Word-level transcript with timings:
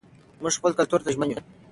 موږ 0.41 0.53
خپل 0.59 0.71
کلتور 0.77 0.99
ته 1.05 1.09
ژمن 1.15 1.29
یو. 1.31 1.41